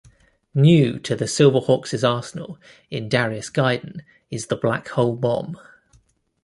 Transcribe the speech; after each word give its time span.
New 0.55 0.97
to 0.97 1.15
the 1.15 1.27
Silver 1.27 1.59
Hawk's 1.59 2.03
arsenal 2.03 2.57
in 2.89 3.07
Darius 3.07 3.51
Gaiden 3.51 4.01
is 4.31 4.47
the 4.47 4.55
'black 4.55 4.87
hole 4.87 5.15
bomb. 5.15 5.59